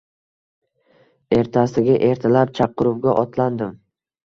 Ertasiga 1.41 1.99
ertalab 2.09 2.57
chaqiruvga 2.63 3.17
otlandim 3.27 3.79